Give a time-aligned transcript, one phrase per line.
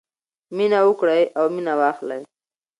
[0.55, 2.21] مینه ورکړئ او مینه واخلئ.